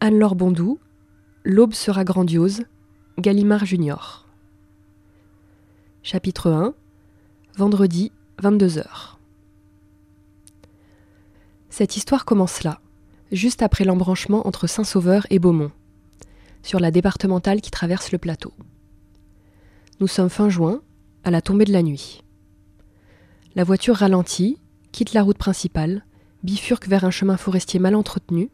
[0.00, 0.78] Anne-Laure Bondou,
[1.44, 2.64] L'aube sera grandiose,
[3.18, 4.26] Gallimard Junior.
[6.02, 6.74] Chapitre 1
[7.56, 8.12] Vendredi,
[8.42, 8.84] 22h.
[11.70, 12.80] Cette histoire commence là,
[13.32, 15.72] juste après l'embranchement entre Saint-Sauveur et Beaumont,
[16.62, 18.52] sur la départementale qui traverse le plateau.
[20.00, 20.82] Nous sommes fin juin,
[21.24, 22.22] à la tombée de la nuit.
[23.54, 24.58] La voiture ralentit,
[24.92, 26.04] quitte la route principale,
[26.42, 28.50] bifurque vers un chemin forestier mal entretenu,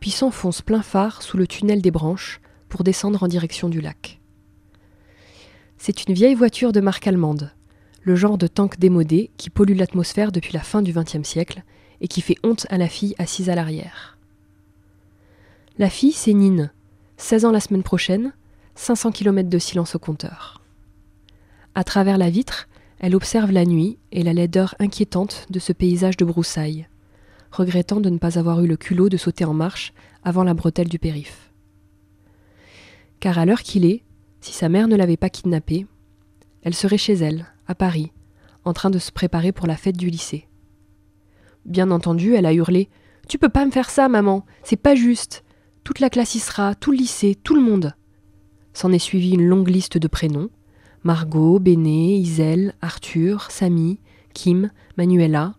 [0.00, 4.20] puis s'enfonce plein phare sous le tunnel des branches pour descendre en direction du lac.
[5.76, 7.52] C'est une vieille voiture de marque allemande,
[8.02, 11.62] le genre de tank démodé qui pollue l'atmosphère depuis la fin du XXe siècle
[12.00, 14.18] et qui fait honte à la fille assise à l'arrière.
[15.78, 16.72] La fille, c'est Nine,
[17.18, 18.32] 16 ans la semaine prochaine,
[18.74, 20.62] 500 km de silence au compteur.
[21.74, 26.16] À travers la vitre, elle observe la nuit et la laideur inquiétante de ce paysage
[26.16, 26.88] de broussailles,
[27.50, 30.88] regrettant de ne pas avoir eu le culot de sauter en marche avant la bretelle
[30.88, 31.52] du périph.
[33.18, 34.02] Car à l'heure qu'il est,
[34.40, 35.86] si sa mère ne l'avait pas kidnappée,
[36.62, 38.12] elle serait chez elle, à Paris,
[38.64, 40.46] en train de se préparer pour la fête du lycée.
[41.66, 42.88] Bien entendu, elle a hurlé
[43.28, 45.44] Tu peux pas me faire ça, maman, c'est pas juste.
[45.84, 47.94] Toute la classe y sera, tout le lycée, tout le monde.
[48.72, 50.50] S'en est suivi une longue liste de prénoms
[51.02, 54.00] Margot, Béné, Iselle, Arthur, Samy,
[54.34, 55.54] Kim, Manuela,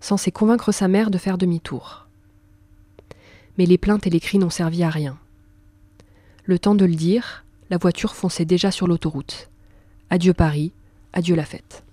[0.00, 2.06] censé convaincre sa mère de faire demi-tour.
[3.56, 5.18] Mais les plaintes et les cris n'ont servi à rien.
[6.44, 9.50] Le temps de le dire, la voiture fonçait déjà sur l'autoroute.
[10.10, 10.72] Adieu Paris,
[11.12, 11.84] adieu la fête.